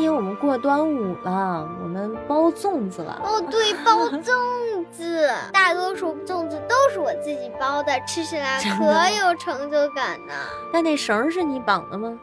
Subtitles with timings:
[0.00, 3.20] 天我们过端午了，我们包粽子了。
[3.22, 10.34] 哦，对， 包粽子， 大多数粽子都是我自己包的，吃起来可有成就感呢。
[10.72, 12.18] 那那绳儿是你绑的吗？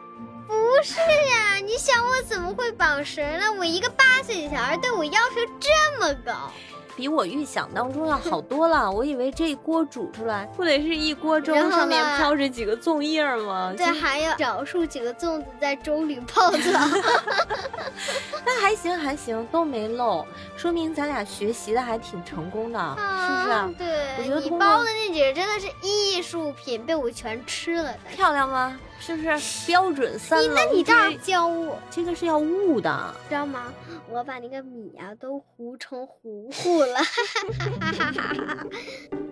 [0.47, 3.51] 不是呀，你想我怎么会绑绳呢？
[3.59, 6.51] 我一个八岁的小孩对我要求这么高。
[6.97, 13.71] 比我预想当中要好多了，我以为这锅煮出来不得是一锅粥，上面呢飘着几个粽叶儿吗？
[13.77, 16.57] 对，还要找出几个粽子在粥里泡着。
[18.43, 20.25] 那还行还行，都没漏，
[20.57, 23.73] 说明咱俩学习的还挺成功的，是不是？
[23.77, 27.93] 对，我觉得你包的那几个真的是艺术品，被我全吃了。
[28.11, 28.75] 漂亮吗？
[28.99, 33.13] 是不是标准三你棱那你这样教我，这个是要悟的。
[33.29, 33.73] 知道吗？
[34.09, 36.99] 我把那个米啊、都糊成糊糊了。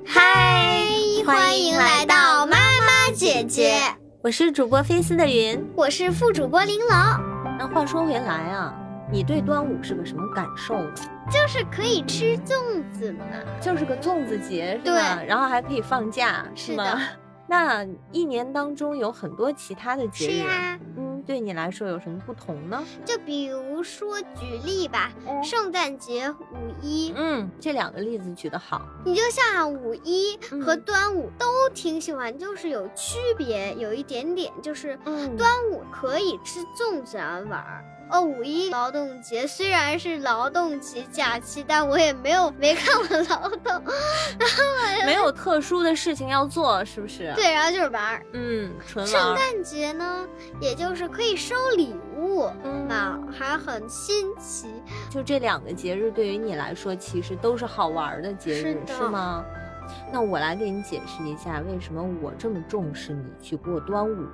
[0.05, 0.79] 嗨，
[1.25, 3.81] 欢迎来到妈妈姐姐，
[4.21, 5.61] 我是主播菲斯的云。
[5.75, 7.19] 我是副主播玲珑，
[7.57, 8.73] 那话说回来啊，
[9.11, 10.93] 你对端午是个什么感受呢？
[11.31, 12.53] 就是可以吃粽
[12.91, 13.25] 子嘛。
[13.59, 15.21] 就是个粽子节是对吧？
[15.27, 16.99] 然后还可以放假吗是的？
[17.47, 22.83] 那一年当中有很多其他的节日，是呀，嗯，对你来说有什么不同呢？
[23.05, 25.11] 就比如说举例吧，
[25.43, 26.35] 圣诞节、五
[26.81, 28.81] 一，嗯，这两个例子举得好。
[29.05, 37.85] 你就像五一和嗯端午都挺喜欢，就是有区别，有一点点，就是嗯端午可以吃粽子然后玩儿。
[38.09, 43.83] 哦，五一劳动节虽然是劳动节假期，但我也没有没看过劳动。
[45.05, 48.25] 没有特殊的事情要做，是不是？，对，然后就是玩儿。
[48.33, 49.53] 嗯，纯圣玩圣。
[49.53, 50.27] 诞节呢，
[50.59, 54.67] 也就是可以收礼物，嗯啊，还很新奇。
[55.09, 59.43] 就这两个节日对于你来说，其实都是好玩儿的节日，是的吗？
[60.11, 64.25] 那我来给你解释一下，为什么我这么重视你去过端午，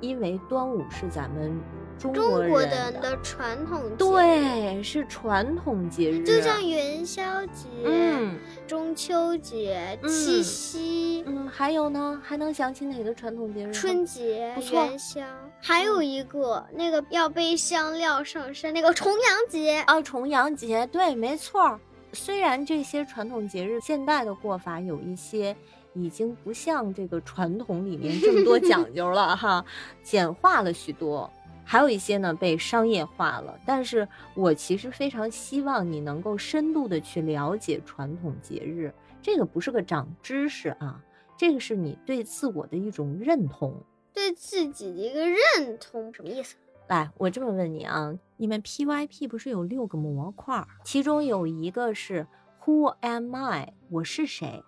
[0.00, 1.58] 因为端午是咱们
[1.98, 13.72] 中中国国人人的传统节日，对，是传统节日，就像元宵节、嗯中秋节、嗯七夕、嗯，还有呢，还能想起哪个传统节日？
[13.72, 15.24] 春节不、错元宵，
[15.62, 19.82] 还有一个那个要背香料上山那个重阳节。
[19.86, 21.78] 啊，重阳节，对，没错。
[22.12, 25.54] 虽然这些传统节日现代的过法有一些
[25.96, 29.64] 已经不像这个传统里面这么多讲究了 哈，
[30.02, 31.30] 简化了许多，
[31.64, 33.58] 还有一些呢被商业化了。
[33.64, 38.92] 但是我其实非常希望你能够深度的去了解传统节日，
[39.22, 41.02] 这个不是个长知识啊，
[41.36, 43.74] 这个是你对自我的一种认同。
[44.12, 46.56] 对自己的一个认同，什么意思？
[46.88, 52.26] 来，我这么问你啊，你们 PYP 不是有六个模块儿，其中有一个是
[52.64, 53.74] Who am I？
[53.90, 54.62] 我是谁？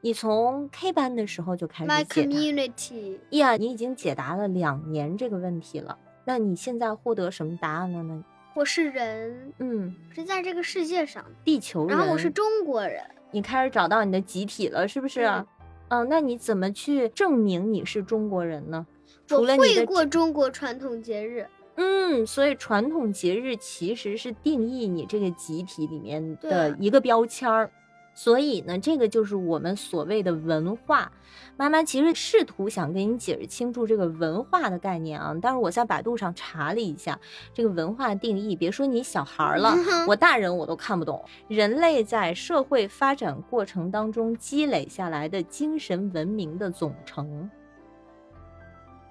[0.00, 2.30] 你从 K 班的时候就开 My 始解答。
[2.30, 5.98] community，呀，你已经解答了两年这个问题了。
[6.24, 8.24] 那你现在获得什么答案了呢？
[8.54, 11.96] 我是人，嗯，是在这个世界上，地球人。
[11.96, 13.02] 然后我是中国人。
[13.30, 15.24] 你开始找到你的集体了，是不是？
[15.24, 15.46] 嗯
[15.88, 18.86] 嗯，那你怎么去证明你是中国人呢？
[19.26, 27.70] 除我了你会过中国传统节日，嗯，所以传统节日其实是定义你这个集体里面的一个标签儿。
[28.14, 31.10] 所以呢，这个就是我们所谓的文化。
[31.56, 37.18] 妈妈其实试图想跟你解释清楚这个文化的概念啊，但是我在百度上查了一下
[37.54, 39.74] 这个文化定义，别说你小孩了，
[40.08, 41.22] 我大人我都看不懂。
[41.48, 47.50] 人类在社会发展过程当中积累下来的精神文明的总成。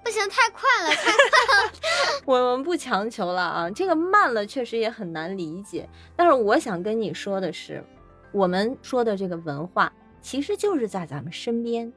[0.04, 1.72] 不行，太快了，太快了
[2.26, 5.88] 我们不强求了啊，这个慢了确实也很难理解。
[6.16, 7.82] 但是我想跟你说的是，
[8.32, 11.92] 我们说的这个文化，其实就是在咱们身边，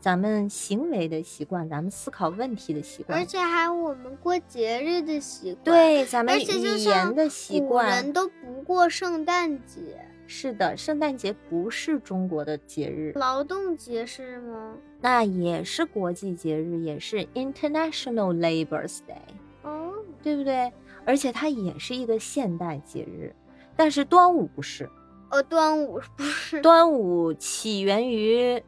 [0.00, 8.12] 咱们行为的习惯，咱们思考问题的习惯而，且还有我们过节日的习惯。，对咱们语言的习古惯人。
[8.12, 14.74] 都不过圣诞节，是的，圣诞节不是中国的节日，劳动节是吗？
[15.00, 19.34] 那也是国际节日，也是 International Labour's Day。
[19.62, 20.72] 哦，对不对？
[21.04, 23.34] 而且它也是一个现代节日，
[23.76, 24.88] 但是端午不是。
[25.30, 26.60] 哦，端午 不是？
[26.60, 28.62] 端午起源于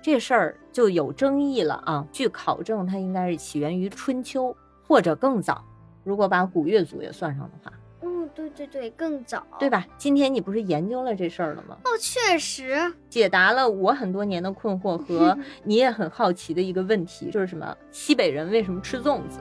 [0.00, 2.06] 这事儿就有争议了啊。
[2.12, 4.54] 据考证，它应该是起源于春秋
[4.86, 5.64] 或者更早，
[6.04, 7.72] 如果把古越族也算上的话，
[8.02, 9.70] 嗯，对对对，更早，对？
[9.70, 9.86] 吧？
[9.96, 11.76] 今天你不是研究了这事儿了吗？
[11.84, 17.76] 哦，确实，解答了我很多年的困惑和 你也很好奇的一个问题，就是什么？
[17.90, 19.38] 西北人为什么吃粽子？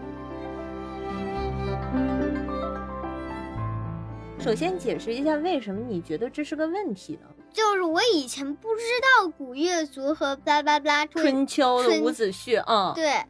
[4.44, 7.28] 首先解释一下，为什么你觉得这是个问题呢？
[7.54, 13.24] 就是我以前不知道古月族和巴拉巴拉春秋的伍子胥啊，对，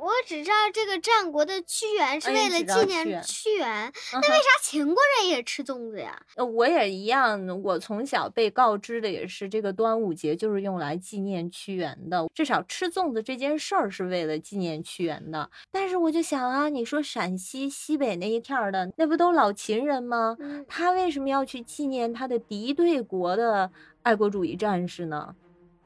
[0.00, 6.18] 我只知道这个战国的屈原是为了纪念屈原，那为啥秦国人也吃粽子呀？
[6.36, 15.50] 呃，我也一样，我从小被告知的也是这个端午节就是用来纪念屈原的，至少吃粽子这件事儿是为了纪念屈原的。
[15.70, 20.34] 但是我就想啊，你说陕西西北那一片儿的，那不都老秦人吗？
[20.66, 23.70] 他为什么要去纪念他的敌对国的
[24.02, 25.34] 爱国主义战士呢？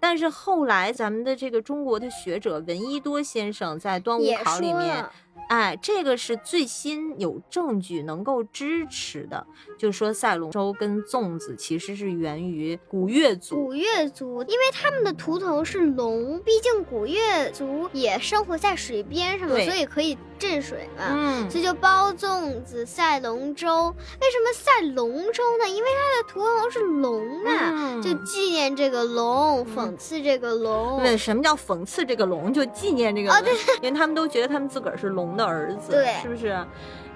[0.04, 5.02] 但是后来，咱们的这个中国的学者闻一多先生在端午考里面。
[5.48, 9.46] 哎，这个是最新有证据能够支持的，
[9.78, 13.56] 就说赛龙舟跟粽子其实是源于古越族。
[13.56, 21.04] 古越族，因为他们的图腾是龙，毕竟古越族也生活在水边上嘛，所以可以镇水嘛。
[21.10, 23.94] 嗯，所以就包粽子、赛龙舟。
[24.20, 25.68] 为什么赛龙舟呢？
[25.68, 27.53] 因为它的图腾是龙啊，
[28.00, 31.00] 就纪念这个龙，讽刺这个龙。
[31.02, 32.52] 对，什么叫讽刺这个龙？
[32.52, 33.32] 就纪念这个。
[33.32, 33.52] 哦，对，
[33.82, 35.24] 因为他们都觉得他们自个儿是龙。
[35.34, 36.64] 的儿子，对，是不是？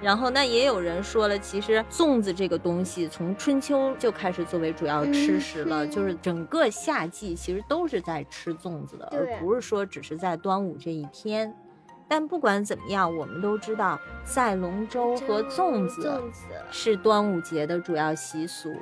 [0.00, 11.54] 然后那也有人说了，其实粽子这个东西从春秋就开始作为主要吃食了，就是整个夏季其实都是在吃粽子的，而不是说只是在端午这一天。
[12.08, 16.20] 但不管怎么样，我们都知道赛龙舟和粽子
[16.70, 18.74] 是端午节的主要习俗。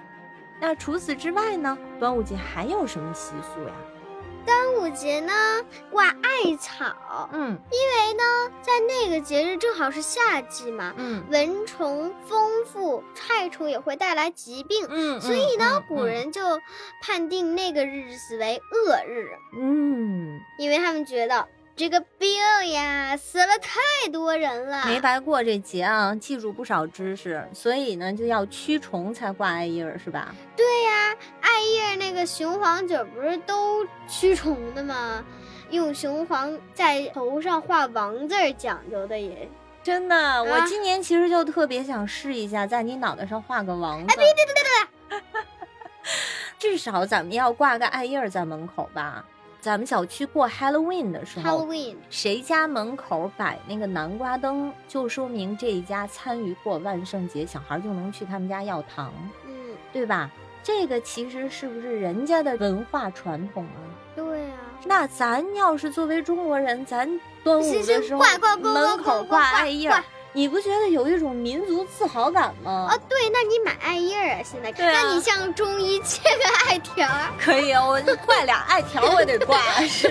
[0.61, 1.77] 那除此之外呢？
[1.99, 3.75] 端午节还有什么习俗呀？
[4.45, 5.33] 端午节呢，
[5.91, 16.41] 挂艾草，嗯，因为呢，在那个节日正好是夏季嘛，嗯，蚊虫丰富，害虫也会带来疾病，嗯，所以呢，古人就
[17.03, 19.31] 判定那个日子为恶日，
[19.61, 21.49] 嗯，因为他们觉得。
[21.77, 22.31] 这个病
[22.73, 26.15] 呀，死了太多人了，没白过这节啊！
[26.15, 30.35] 记住不少知识，所以呢，就要驱虫才挂艾叶儿，是吧？
[30.57, 35.23] 对呀，艾叶那个雄黄酒不是都驱虫的吗？
[35.69, 39.47] 用雄黄在头上画王字儿，讲究的也
[39.83, 40.43] 真的。
[40.43, 44.15] 我今年其实就特别想试一下，在你脑袋上画个王字。
[44.15, 45.43] 哎，别别别别别，
[46.59, 49.23] 至少咱们要挂个艾叶儿在门口吧。
[49.67, 51.67] 咱们小区过 Halloween 的时候，
[52.09, 59.13] 谁家门口摆那个南瓜灯，就说明这一家参与过万圣节，小孩就能去他们家要糖，
[59.45, 60.31] 嗯，对吧？
[60.63, 63.83] 这个其实是不是人家的文化传统啊？
[64.15, 64.57] 对啊。
[64.85, 68.23] 那咱要是作为中国人，咱端午的时候
[68.59, 69.91] 门口挂艾叶。
[70.37, 72.89] 你不觉得有一种民族自豪感吗？
[72.91, 74.43] 啊，对，那你买艾叶啊？
[74.45, 77.09] 现在，那你向中医切个艾条，
[77.41, 80.09] 可以啊，我挂俩艾条，我得挂，是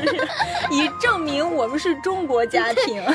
[0.72, 3.04] 以证明我们是中国家庭。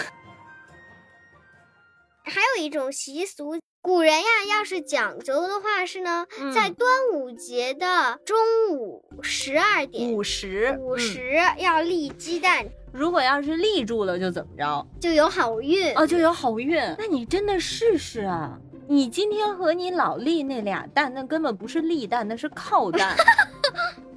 [2.23, 8.39] 还有一种习俗，古人呀，要是讲究的话是呢，在端午节的中
[8.71, 12.65] 午十二点，午时，午时要立鸡蛋。
[12.93, 14.87] 如果要是立住了，就怎么着？
[15.01, 16.77] 就有好运哦，就有好运。
[16.99, 18.59] 那你真的试试啊！
[18.89, 23.15] 你今天和你老立那俩蛋，那根本不是立蛋，那是靠蛋。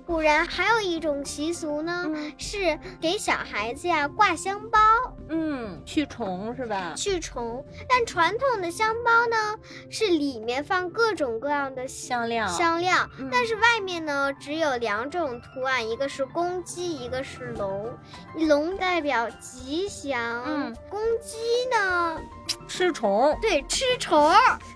[0.06, 4.80] 古人还有一种习俗呢，是给小孩子呀挂香包，
[5.30, 6.94] 嗯，驱虫是吧？
[6.96, 7.64] 驱虫。
[7.88, 9.56] 但传统的香包呢，
[9.90, 13.10] 是里面放各种各样的香料，香料。
[13.32, 17.90] 但是外面呢，只有两种图案，一个是公鸡，一个是龙。
[18.48, 21.38] 龙代表吉祥，嗯，公鸡
[21.72, 22.20] 呢，
[22.68, 23.38] 吃虫。
[23.42, 24.34] 对，吃虫。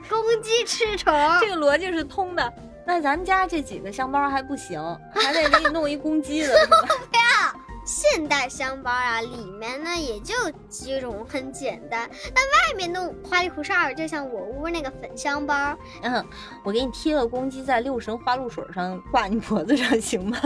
[0.10, 2.53] 公鸡吃虫，这个逻辑是通的。
[2.88, 4.82] 那咱们家这几个香包还不行，
[5.13, 6.56] 还得给你弄一公鸡的。
[6.67, 6.74] 不
[7.13, 10.34] 要， 现代香包啊，里面呢也就
[10.70, 12.10] 几种，很简单。
[12.34, 15.77] 但外面弄花里胡哨，就像我屋那个粉香包。
[16.01, 16.25] 嗯，
[16.63, 20.39] 我给你贴个公鸡在六神花露水上挂你脖子上，行吗？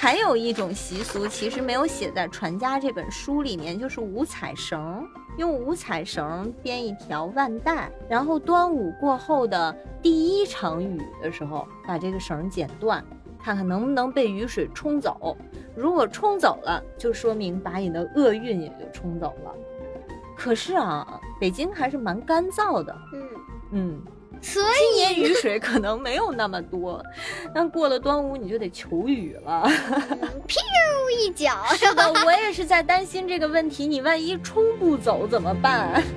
[0.00, 5.06] 还有一种习俗，其实没有写在《传家》这本书里面，就是五彩绳。
[5.36, 13.04] 用五彩绳编一条万带，然后端午过后的第一场雨的时候，把这个绳剪断，
[13.38, 15.36] 看看能不能被雨水冲走。
[15.76, 19.54] 如果冲走了，就说明把你的厄运也就冲走了。
[20.34, 22.96] 可是啊，北京还是蛮干燥的。
[23.12, 23.28] 嗯
[23.72, 24.02] 嗯。
[24.42, 27.04] 所以今年雨水可能没有那么多，
[27.54, 29.64] 但过了端午你就得求雨了。
[30.48, 30.56] 噗
[31.18, 33.86] 一脚， 是的，我也是在担心这个问题。
[33.86, 36.02] 你万一冲不走怎么办？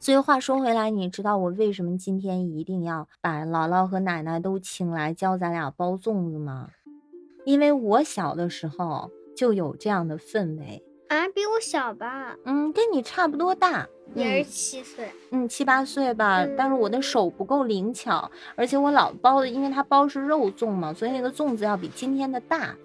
[0.00, 6.70] 所以话说回来，你知道我为什么今天一定要把姥姥和奶奶都请来教咱俩包粽子吗？
[7.44, 10.82] 因为我小的时候就有这样的氛围。
[11.10, 12.36] 啊，比我小吧？
[12.44, 15.10] 嗯，跟你差不多大，也是七岁。
[15.30, 16.46] 嗯，七八岁吧。
[16.56, 22.76] 但是我的手不够灵巧，而且我老包的，因为它包是肉粽嘛，所以那个粽子要比今天的大。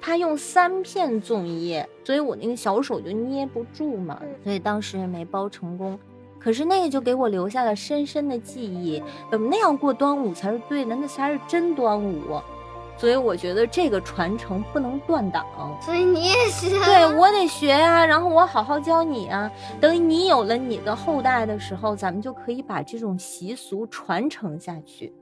[0.00, 5.98] 他用三片粽叶，所以我那个小手就捏不住嘛，所以当时也没包成功。
[6.38, 12.40] 可是那个就给我留下了深深的记忆，嗯，那样过端午才是对的，那才是真端午。
[12.96, 15.44] 所以我觉得这个传承不能断档。
[15.80, 16.70] 所以你也是？
[16.70, 19.50] 对我得学啊，然后我好好教你啊。
[19.80, 25.12] 等你有了你的后代的时候，咱们就可以把这种习俗传承下去。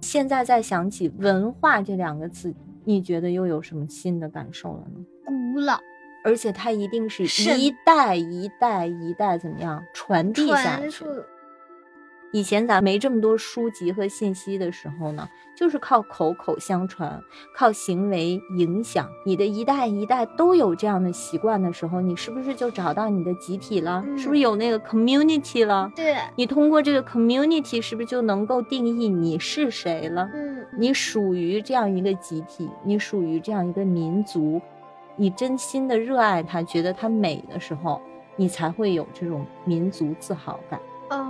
[0.00, 2.54] 现在再想起文化这两个字。
[2.84, 5.04] 你觉得又有什么新的感受了呢？
[5.26, 5.78] 古老，
[6.24, 7.24] 而且它一定是
[7.58, 11.04] 一代一代一代怎么样传递下去。
[12.32, 17.20] 以前咱没这么多书籍和信息的时候呢，就是靠口口相传，
[17.54, 19.08] 靠行为影响。
[19.26, 24.04] 你的一代一代都有这样的习惯的时候，你是不是就找到你的集体了？
[24.16, 25.90] 是不是有那个 community 了？
[25.96, 30.30] 对，你通过这个 community 是不是就能够定义你是谁了？
[30.32, 34.60] 嗯，你属于这样一个集体，你属于这样一个民族，
[35.16, 38.00] 你真心的热爱它，觉得它美的时候，
[38.36, 40.80] 你才会有这种民族自豪感。
[41.10, 41.26] 哦。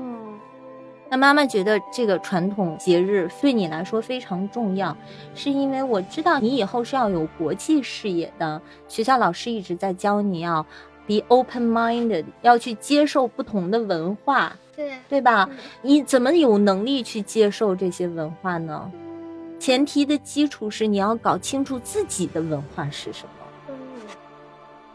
[1.10, 4.96] 那妈妈觉得这个传统节日对你来说非常重要，
[5.34, 8.62] 是因为我知道你以后是要有国际视野的。
[8.86, 10.64] 学校老师一直在教你要
[11.08, 15.50] be open-minded，要去接受不同的文化，对对吧？
[15.82, 18.88] 你怎么有能力去接受这些文化呢？
[19.58, 23.39] 前提的基础是你要搞清楚自己的文化是什么。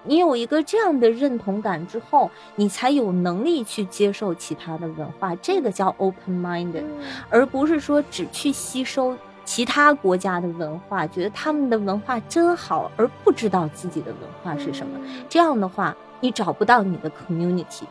[0.05, 6.85] 你有一个这样的认同感之后，你才有能力去接受其他的文化，这个叫 open minded，
[7.29, 14.99] 而不是说只去吸收其他国家的文化，觉得他们的文化真好，而不知道自己的文化是什么。
[15.27, 17.83] 这样的话，你找不到你的 community，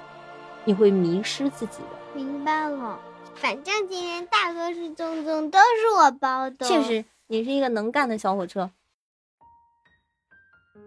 [0.64, 1.88] 你会迷失自己的。
[2.14, 2.99] 明白了，
[3.35, 6.66] 反正今天大多数粽粽都是我包的。
[6.66, 8.71] 确实，你是一个能干的小火车。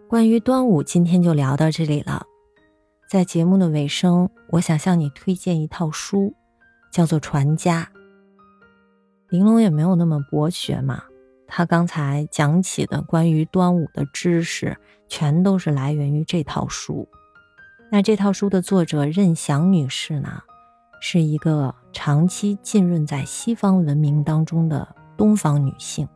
[0.10, 2.26] 关于端午，今天就聊到这里了。
[3.10, 6.34] 在节目的尾声，我想向你推荐一套书，
[6.90, 7.92] 叫做《传家》。
[9.28, 11.04] 玲珑也没有那么博学嘛，
[11.46, 14.78] 他刚才讲起的关于端午的知识，
[15.10, 17.10] 全都是来源于这套书。
[17.92, 20.42] 那这套书的作者任翔女士呢，
[21.02, 26.08] 是一个长期浸润在西方文明当中的东方女性。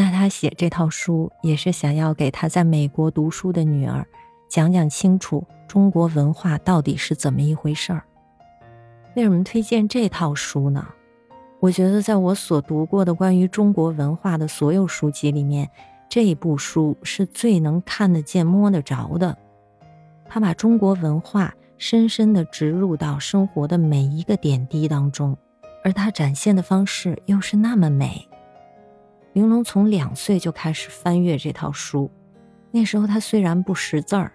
[0.00, 4.06] 那他写这套书也是想要给他在美国读书的女儿
[4.48, 8.04] 讲讲清楚中国文化到底是怎么一回事儿。
[9.16, 10.86] 为什么推荐这套书呢？
[11.58, 15.68] 我觉得在我所读过的关于中国文化的所有书籍里面，
[16.08, 19.36] 这部书是最能看得见、摸得着的。
[20.26, 25.36] 他把中国文化深深地植入到生活的每一个点滴当中，
[25.82, 28.28] 而他展现的方式又是那么美。
[29.38, 32.10] 玲珑从两岁就开始翻阅这套书，
[32.72, 34.32] 那时候他虽然不识字儿，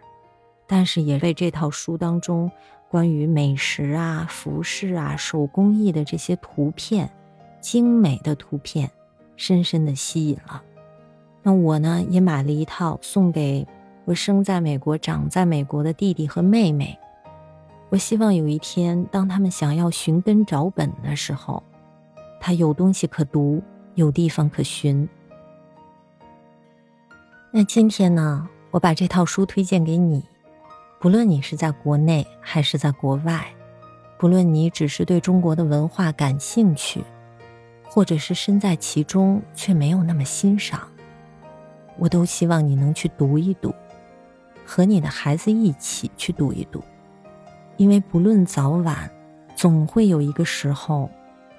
[0.65, 2.49] 但是也被这套书当中
[2.89, 7.11] 关于美食啊、服饰啊、手工艺的这些图片，
[7.59, 8.89] 精美的图片，
[9.35, 10.63] 深深的吸引了。
[11.41, 13.67] 那我呢，也买了一套送给
[14.05, 16.97] 我生在美国、长在美国的弟弟和妹妹。
[17.89, 21.61] 我希望有一天，当他们想要寻根找本的时候，
[22.39, 23.61] 他有东西可读。
[23.95, 25.07] 有地方可寻。
[27.51, 30.23] 那今天呢，我把这套书推荐给你，
[30.99, 33.45] 不论你是在国内还是在国外，
[34.17, 37.03] 不论你只是对中国的文化感兴趣，
[37.83, 40.81] 或者是身在其中却没有那么欣赏，
[41.99, 43.71] 我都希望你能去读一读，
[44.65, 46.83] 和你的孩子一起去读一读，
[47.77, 49.07] 因为不论早晚，
[49.55, 51.07] 总会有一个时候。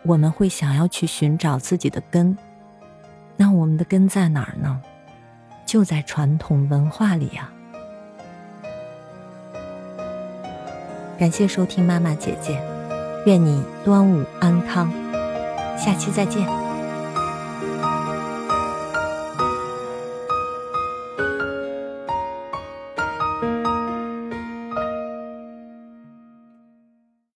[0.04, 2.36] 我们会想要去寻找自己的根，
[3.36, 4.80] 那我们的根在哪儿呢？
[5.64, 7.50] 就在传统文化里呀。
[11.18, 12.60] 感谢收听妈妈姐姐，
[13.24, 14.92] 愿你端午安康，
[15.78, 16.63] 下期再见。